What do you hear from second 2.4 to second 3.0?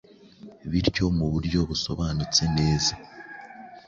neza,